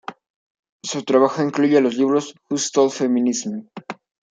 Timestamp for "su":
0.83-1.03